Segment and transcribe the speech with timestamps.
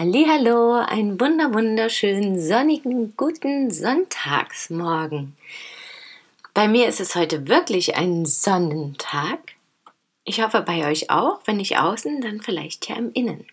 [0.00, 5.36] Hallo, einen wunder wunderschönen sonnigen guten Sonntagsmorgen.
[6.54, 9.40] Bei mir ist es heute wirklich ein Sonnentag.
[10.22, 13.44] Ich hoffe bei euch auch, wenn nicht außen, dann vielleicht ja im Innen.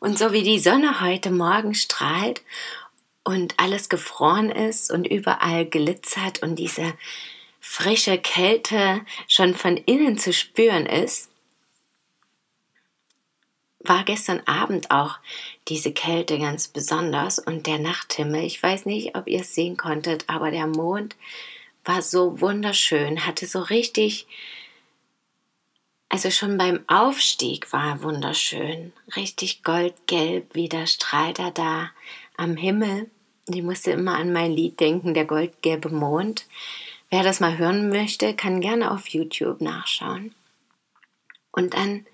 [0.00, 2.40] Und so wie die Sonne heute Morgen strahlt
[3.22, 6.94] und alles gefroren ist und überall glitzert und diese
[7.60, 11.28] frische Kälte schon von innen zu spüren ist,
[13.84, 15.18] war gestern Abend auch
[15.68, 18.42] diese Kälte ganz besonders und der Nachthimmel.
[18.42, 21.16] Ich weiß nicht, ob ihr es sehen konntet, aber der Mond
[21.84, 24.26] war so wunderschön, hatte so richtig,
[26.08, 31.90] also schon beim Aufstieg war er wunderschön, richtig goldgelb wieder strahlt er da
[32.36, 33.10] am Himmel.
[33.48, 36.46] Ich musste immer an mein Lied denken, der goldgelbe Mond.
[37.10, 40.34] Wer das mal hören möchte, kann gerne auf YouTube nachschauen.
[41.52, 42.06] Und dann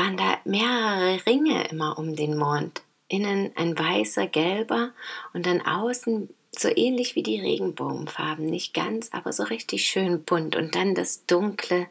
[0.00, 2.82] waren da mehrere Ringe immer um den Mond.
[3.08, 4.92] Innen ein weißer, gelber
[5.34, 8.46] und dann außen so ähnlich wie die Regenbogenfarben.
[8.46, 10.56] Nicht ganz, aber so richtig schön bunt.
[10.56, 11.86] Und dann das Dunkle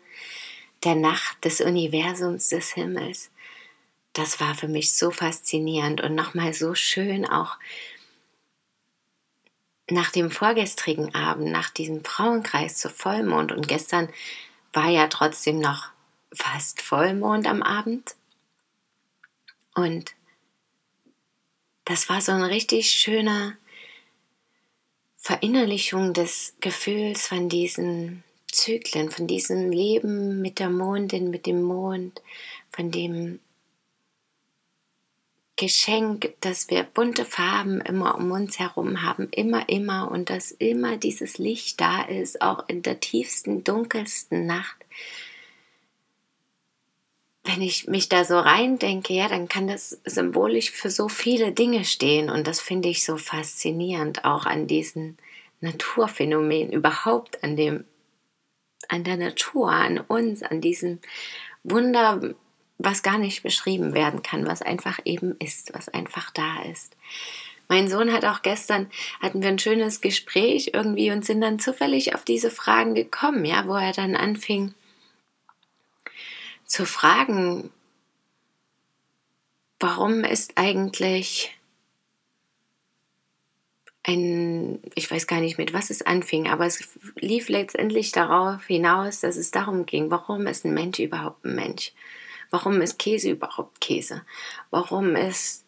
[0.84, 3.30] der Nacht, des Universums, des Himmels.
[4.14, 7.58] Das war für mich so faszinierend und nochmal so schön auch
[9.88, 14.10] nach dem vorgestrigen Abend, nach diesem Frauenkreis zu Vollmond und gestern
[14.74, 15.90] war ja trotzdem noch
[16.34, 18.16] fast Vollmond am Abend.
[19.76, 20.14] Und
[21.86, 23.58] das war so eine richtig schöne
[25.18, 32.22] Verinnerlichung des Gefühls von diesen Zyklen, von diesem Leben mit der Mondin, mit dem Mond,
[32.72, 33.40] von dem
[35.56, 40.96] Geschenk, dass wir bunte Farben immer um uns herum haben, immer, immer und dass immer
[40.96, 44.78] dieses Licht da ist, auch in der tiefsten, dunkelsten Nacht
[47.52, 51.84] wenn ich mich da so reindenke, ja, dann kann das symbolisch für so viele Dinge
[51.84, 55.18] stehen und das finde ich so faszinierend auch an diesen
[55.60, 57.86] Naturphänomenen überhaupt an dem
[58.88, 61.00] an der Natur, an uns, an diesem
[61.64, 62.34] Wunder,
[62.78, 66.96] was gar nicht beschrieben werden kann, was einfach eben ist, was einfach da ist.
[67.68, 68.90] Mein Sohn hat auch gestern,
[69.22, 73.68] hatten wir ein schönes Gespräch irgendwie und sind dann zufällig auf diese Fragen gekommen, ja,
[73.68, 74.74] wo er dann anfing,
[76.70, 77.72] zu fragen,
[79.80, 81.58] warum ist eigentlich
[84.04, 89.20] ein, ich weiß gar nicht mit was es anfing, aber es lief letztendlich darauf hinaus,
[89.20, 91.92] dass es darum ging, warum ist ein Mensch überhaupt ein Mensch?
[92.52, 94.24] Warum ist Käse überhaupt Käse?
[94.72, 95.66] Warum ist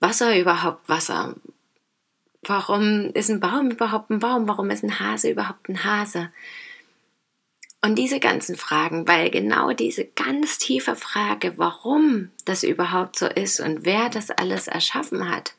[0.00, 1.34] Wasser überhaupt Wasser?
[2.42, 4.48] Warum ist ein Baum überhaupt ein Baum?
[4.48, 6.30] Warum ist ein Hase überhaupt ein Hase?
[7.82, 13.58] Und diese ganzen Fragen, weil genau diese ganz tiefe Frage, warum das überhaupt so ist
[13.58, 15.54] und wer das alles erschaffen hat,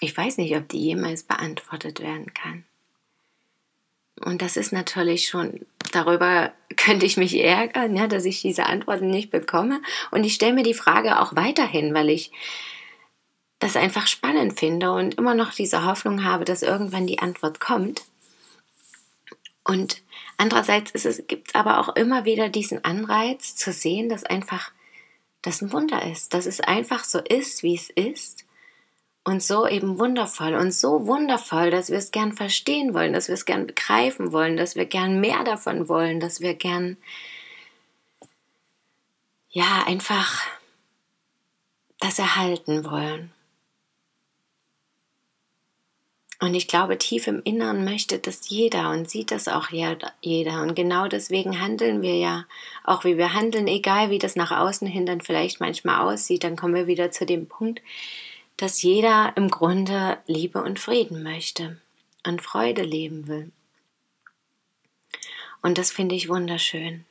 [0.00, 2.64] ich weiß nicht, ob die jemals beantwortet werden kann.
[4.24, 9.08] Und das ist natürlich schon, darüber könnte ich mich ärgern, ja, dass ich diese Antworten
[9.08, 9.80] nicht bekomme.
[10.10, 12.32] Und ich stelle mir die Frage auch weiterhin, weil ich
[13.60, 18.02] das einfach spannend finde und immer noch diese Hoffnung habe, dass irgendwann die Antwort kommt.
[19.72, 20.02] Und
[20.36, 20.92] andererseits
[21.28, 24.70] gibt es aber auch immer wieder diesen Anreiz zu sehen, dass einfach
[25.40, 28.44] das ein Wunder ist, dass es einfach so ist, wie es ist
[29.24, 33.34] und so eben wundervoll und so wundervoll, dass wir es gern verstehen wollen, dass wir
[33.34, 36.98] es gern begreifen wollen, dass wir gern mehr davon wollen, dass wir gern
[39.48, 40.42] ja einfach
[41.98, 43.32] das erhalten wollen.
[46.42, 50.62] Und ich glaube, tief im Inneren möchte das jeder und sieht das auch jeder.
[50.62, 52.46] Und genau deswegen handeln wir ja
[52.82, 56.42] auch, wie wir handeln, egal wie das nach außen hin dann vielleicht manchmal aussieht.
[56.42, 57.80] Dann kommen wir wieder zu dem Punkt,
[58.56, 61.80] dass jeder im Grunde Liebe und Frieden möchte
[62.26, 63.52] und Freude leben will.
[65.62, 67.04] Und das finde ich wunderschön.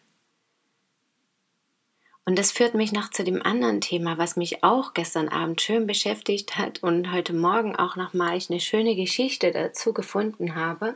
[2.41, 6.57] Das führt mich noch zu dem anderen Thema, was mich auch gestern Abend schön beschäftigt
[6.57, 10.95] hat und heute Morgen auch nochmal ich eine schöne Geschichte dazu gefunden habe.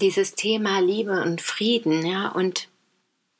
[0.00, 2.66] Dieses Thema Liebe und Frieden, ja, und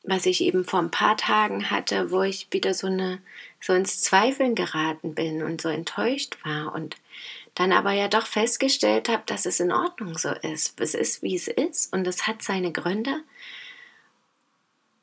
[0.03, 3.19] was ich eben vor ein paar Tagen hatte, wo ich wieder so eine
[3.59, 6.95] so ins Zweifeln geraten bin und so enttäuscht war und
[7.55, 10.79] dann aber ja doch festgestellt habe, dass es in Ordnung so ist.
[10.79, 13.21] Es ist, wie es ist und es hat seine Gründe.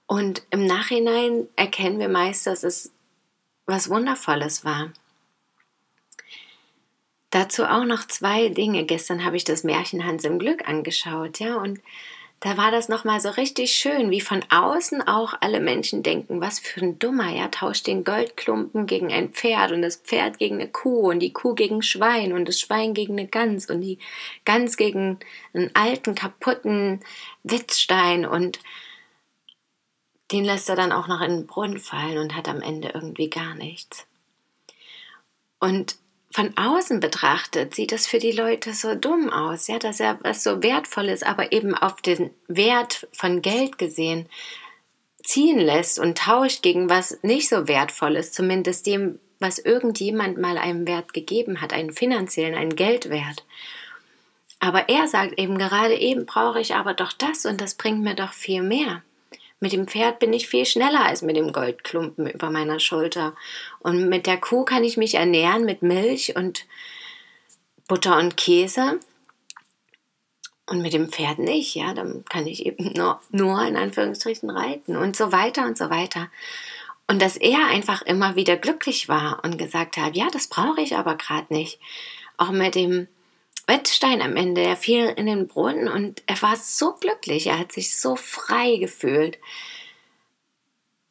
[0.06, 2.92] Und im Nachhinein erkennen wir meist, dass es
[3.66, 4.92] was Wundervolles war.
[7.30, 8.84] Dazu auch noch zwei Dinge.
[8.84, 11.80] Gestern habe ich das Märchen Hans im Glück angeschaut, ja, und
[12.40, 16.58] da war das nochmal so richtig schön, wie von außen auch alle Menschen denken, was
[16.58, 20.68] für ein Dummer, ja, tauscht den Goldklumpen gegen ein Pferd und das Pferd gegen eine
[20.68, 23.98] Kuh und die Kuh gegen ein Schwein und das Schwein gegen eine Gans und die
[24.44, 25.18] Gans gegen
[25.54, 27.00] einen alten, kaputten
[27.42, 28.60] Witzstein und
[30.32, 33.30] den lässt er dann auch noch in den Brunnen fallen und hat am Ende irgendwie
[33.30, 34.06] gar nichts.
[35.58, 35.96] Und
[36.30, 40.42] von außen betrachtet sieht das für die Leute so dumm aus, ja, dass er was
[40.42, 44.28] so wertvoll ist, aber eben auf den Wert von Geld gesehen
[45.26, 50.56] ziehen lässt und tauscht gegen was nicht so wertvoll ist, zumindest dem, was irgendjemand mal
[50.56, 53.44] einem Wert gegeben hat, einen finanziellen, einen Geldwert.
[54.60, 58.14] Aber er sagt eben gerade eben brauche ich aber doch das und das bringt mir
[58.14, 59.02] doch viel mehr.
[59.58, 63.34] Mit dem Pferd bin ich viel schneller als mit dem Goldklumpen über meiner Schulter.
[63.78, 66.66] Und mit der Kuh kann ich mich ernähren mit Milch und
[67.88, 69.00] Butter und Käse.
[70.68, 74.96] Und mit dem Pferd nicht, ja, dann kann ich eben nur, nur in Anführungsstrichen reiten
[74.96, 76.28] und so weiter und so weiter.
[77.08, 80.96] Und dass er einfach immer wieder glücklich war und gesagt hat, ja, das brauche ich
[80.96, 81.78] aber gerade nicht.
[82.36, 83.06] Auch mit dem
[83.66, 84.62] Wettstein am Ende.
[84.62, 87.48] Er fiel in den Brunnen und er war so glücklich.
[87.48, 89.38] Er hat sich so frei gefühlt,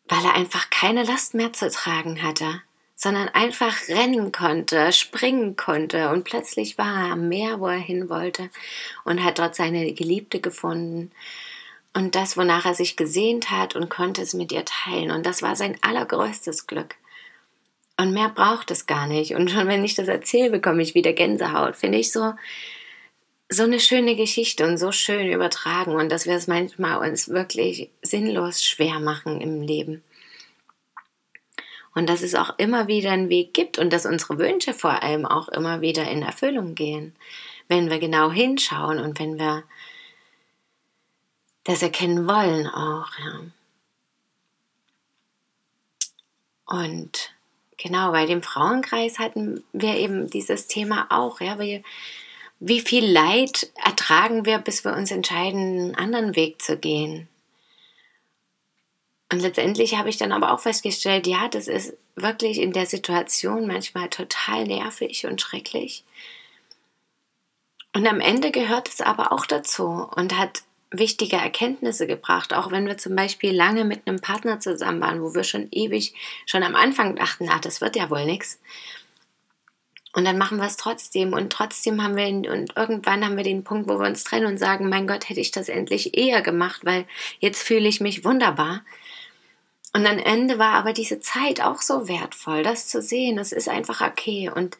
[0.07, 2.61] weil er einfach keine Last mehr zu tragen hatte,
[2.95, 8.09] sondern einfach rennen konnte, springen konnte und plötzlich war er am Meer, wo er hin
[8.09, 8.49] wollte
[9.03, 11.11] und hat dort seine Geliebte gefunden.
[11.93, 15.11] Und das, wonach er sich gesehnt hat und konnte es mit ihr teilen.
[15.11, 16.95] Und das war sein allergrößtes Glück.
[17.97, 19.35] Und mehr braucht es gar nicht.
[19.35, 21.77] Und schon wenn ich das erzähle, bekomme ich wieder Gänsehaut.
[21.77, 22.33] Finde ich so,
[23.49, 27.89] so eine schöne Geschichte und so schön übertragen und dass wir es manchmal uns wirklich
[28.01, 30.03] sinnlos schwer machen im Leben.
[31.93, 35.25] Und dass es auch immer wieder einen Weg gibt und dass unsere Wünsche vor allem
[35.25, 37.15] auch immer wieder in Erfüllung gehen,
[37.69, 39.63] wenn wir genau hinschauen und wenn wir
[41.63, 43.09] das erkennen wollen auch.
[43.19, 43.39] Ja.
[46.65, 47.34] Und
[47.77, 51.83] Genau, bei dem Frauenkreis hatten wir eben dieses Thema auch, ja, wie,
[52.59, 57.27] wie viel Leid ertragen wir, bis wir uns entscheiden, einen anderen Weg zu gehen.
[59.31, 63.67] Und letztendlich habe ich dann aber auch festgestellt, ja, das ist wirklich in der Situation
[63.67, 66.05] manchmal total nervig und schrecklich.
[67.93, 70.63] Und am Ende gehört es aber auch dazu und hat
[70.99, 75.33] wichtige Erkenntnisse gebracht, auch wenn wir zum Beispiel lange mit einem Partner zusammen waren, wo
[75.33, 76.13] wir schon ewig,
[76.45, 78.59] schon am Anfang dachten, ach, das wird ja wohl nichts.
[80.13, 81.33] Und dann machen wir es trotzdem.
[81.33, 84.57] Und trotzdem haben wir und irgendwann haben wir den Punkt, wo wir uns trennen und
[84.57, 87.05] sagen, mein Gott, hätte ich das endlich eher gemacht, weil
[87.39, 88.83] jetzt fühle ich mich wunderbar.
[89.93, 93.67] Und am Ende war aber diese Zeit auch so wertvoll, das zu sehen, das ist
[93.67, 94.49] einfach okay.
[94.53, 94.77] Und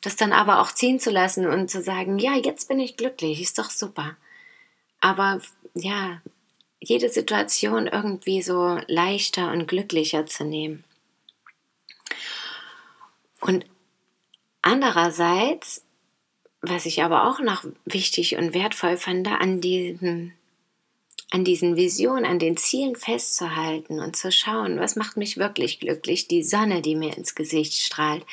[0.00, 3.42] das dann aber auch ziehen zu lassen und zu sagen, ja, jetzt bin ich glücklich,
[3.42, 4.16] ist doch super
[5.00, 5.40] aber
[5.74, 6.20] ja,
[6.80, 10.84] jede Situation irgendwie so leichter und glücklicher zu nehmen.
[13.40, 13.66] Und
[14.62, 15.84] andererseits,
[16.60, 20.34] was ich aber auch noch wichtig und wertvoll fand, an diesen,
[21.30, 26.26] an diesen Visionen, an den Zielen festzuhalten und zu schauen, was macht mich wirklich glücklich,
[26.26, 28.24] die Sonne, die mir ins Gesicht strahlt,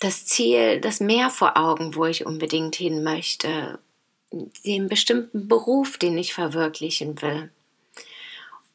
[0.00, 3.78] das Ziel, das Meer vor Augen, wo ich unbedingt hin möchte,
[4.30, 7.50] den bestimmten Beruf, den ich verwirklichen will.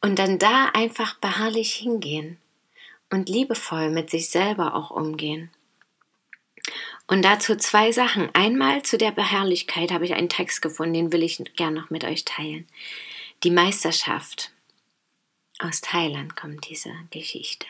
[0.00, 2.38] Und dann da einfach beharrlich hingehen
[3.10, 5.50] und liebevoll mit sich selber auch umgehen.
[7.06, 8.30] Und dazu zwei Sachen.
[8.34, 12.04] Einmal zu der Beharrlichkeit habe ich einen Text gefunden, den will ich gern noch mit
[12.04, 12.66] euch teilen.
[13.42, 14.52] Die Meisterschaft.
[15.58, 17.66] Aus Thailand kommt diese Geschichte.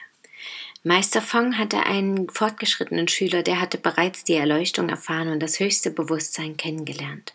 [0.83, 5.91] Meister Fong hatte einen fortgeschrittenen Schüler, der hatte bereits die Erleuchtung erfahren und das höchste
[5.91, 7.35] Bewusstsein kennengelernt.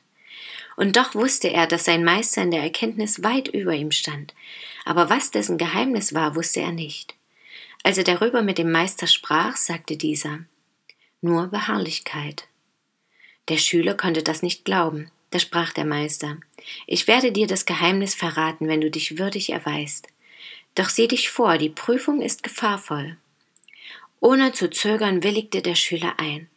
[0.75, 4.34] Und doch wusste er, dass sein Meister in der Erkenntnis weit über ihm stand.
[4.84, 7.15] Aber was dessen Geheimnis war, wusste er nicht.
[7.84, 10.39] Als er darüber mit dem Meister sprach, sagte dieser
[11.22, 12.48] Nur Beharrlichkeit.
[13.48, 15.12] Der Schüler konnte das nicht glauben.
[15.32, 16.38] Da sprach der Meister
[16.88, 20.08] Ich werde dir das Geheimnis verraten, wenn du dich würdig erweist.
[20.75, 23.17] Doch sieh dich vor, die Prüfung ist gefahrvoll.
[24.20, 26.50] Ohne zu zögern willigte der Schüler ein.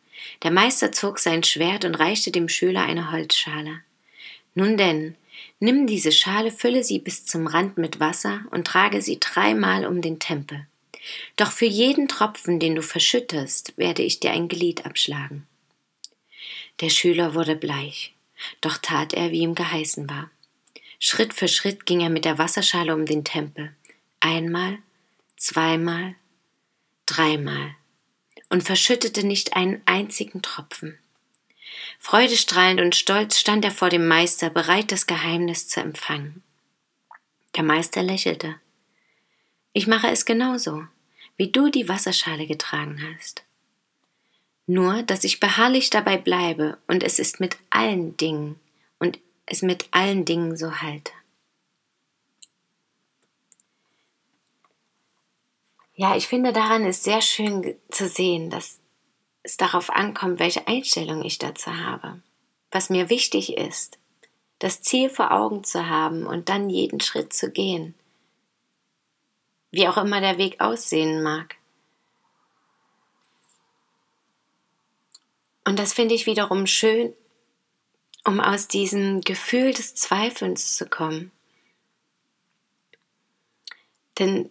[0.43, 3.83] Der Meister zog sein Schwert und reichte dem Schüler eine Holzschale.
[4.59, 5.15] Nun denn,
[5.61, 10.03] Nimm diese Schale, fülle sie bis zum Rand mit Wasser und trage sie dreimal um
[10.03, 10.67] den Tempel.
[11.37, 15.47] Doch für jeden Tropfen, den du verschüttest, werde ich dir ein Glied abschlagen.
[16.81, 18.15] Der Schüler wurde bleich,
[18.61, 20.29] doch tat er, wie ihm geheißen war.
[20.99, 23.73] Schritt für Schritt ging er mit der Wasserschale um den Tempel.
[24.19, 24.79] Einmal,
[25.37, 26.17] zweimal,
[27.07, 27.77] dreimal
[28.49, 30.99] und verschüttete nicht einen einzigen Tropfen.
[31.99, 36.43] Freudestrahlend und stolz stand er vor dem Meister, bereit, das Geheimnis zu empfangen.
[37.57, 38.57] Der Meister lächelte.
[39.73, 40.85] Ich mache es genauso,
[41.37, 43.45] wie du die Wasserschale getragen hast.
[44.67, 48.61] Nur, dass ich beharrlich dabei bleibe und es ist mit allen Dingen
[48.99, 51.13] und es mit allen Dingen so halte.
[55.95, 58.79] Ja, ich finde daran ist sehr schön zu sehen, dass
[59.49, 62.21] es darauf ankommt, welche Einstellung ich dazu habe.
[62.71, 63.99] Was mir wichtig ist,
[64.59, 67.95] das Ziel vor Augen zu haben und dann jeden Schritt zu gehen.
[69.71, 71.57] Wie auch immer der Weg aussehen mag.
[75.65, 77.15] Und das finde ich wiederum schön,
[78.25, 81.33] um aus diesem Gefühl des Zweifelns zu kommen.
[84.19, 84.51] Denn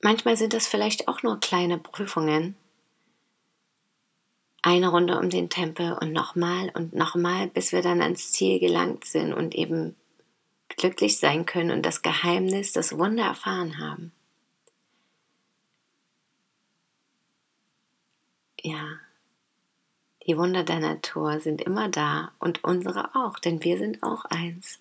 [0.00, 2.56] manchmal sind das vielleicht auch nur kleine Prüfungen,
[4.62, 9.04] eine Runde um den Tempel und nochmal und nochmal, bis wir dann ans Ziel gelangt
[9.04, 9.96] sind und eben
[10.68, 14.12] glücklich sein können und das Geheimnis, das Wunder erfahren haben.
[18.60, 18.98] Ja,
[20.26, 24.80] die Wunder der Natur sind immer da und unsere auch, denn wir sind auch eins.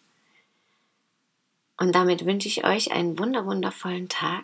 [1.77, 4.43] Und damit wünsche ich euch einen wunderwundervollen Tag